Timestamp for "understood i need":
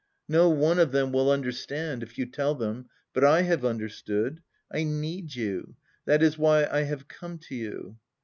3.63-5.35